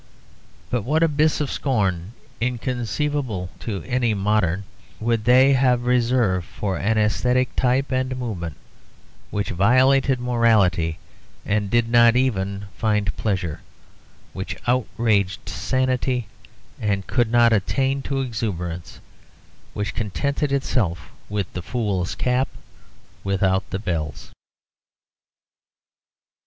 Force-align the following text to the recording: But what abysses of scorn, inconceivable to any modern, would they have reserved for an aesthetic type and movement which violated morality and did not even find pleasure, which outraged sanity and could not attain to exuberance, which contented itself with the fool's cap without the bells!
But 0.71 0.81
what 0.81 1.03
abysses 1.03 1.41
of 1.41 1.51
scorn, 1.51 2.13
inconceivable 2.39 3.51
to 3.59 3.83
any 3.83 4.15
modern, 4.15 4.63
would 4.99 5.25
they 5.25 5.53
have 5.53 5.83
reserved 5.85 6.47
for 6.47 6.75
an 6.79 6.97
aesthetic 6.97 7.55
type 7.55 7.91
and 7.91 8.17
movement 8.17 8.57
which 9.29 9.51
violated 9.51 10.19
morality 10.19 10.97
and 11.45 11.69
did 11.69 11.87
not 11.87 12.15
even 12.15 12.65
find 12.79 13.15
pleasure, 13.15 13.61
which 14.33 14.57
outraged 14.65 15.47
sanity 15.47 16.25
and 16.79 17.05
could 17.05 17.29
not 17.31 17.53
attain 17.53 18.01
to 18.01 18.21
exuberance, 18.21 18.99
which 19.75 19.93
contented 19.93 20.51
itself 20.51 21.11
with 21.29 21.53
the 21.53 21.61
fool's 21.61 22.15
cap 22.15 22.47
without 23.23 23.69
the 23.69 23.77
bells! 23.77 24.31